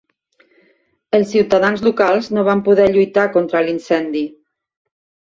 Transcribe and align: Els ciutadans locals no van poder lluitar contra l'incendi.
Els 1.17 1.27
ciutadans 1.33 1.83
locals 1.87 2.29
no 2.37 2.45
van 2.47 2.63
poder 2.71 2.87
lluitar 2.95 3.27
contra 3.37 3.63
l'incendi. 3.69 4.23